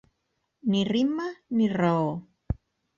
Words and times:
Ni 0.71 0.81
ritme 0.93 1.29
ni 1.57 1.71
raó 1.77 2.13